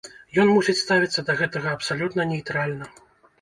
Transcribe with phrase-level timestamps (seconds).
[0.43, 2.91] Ён мусіць ставіцца да гэтага абсалютна нейтральна.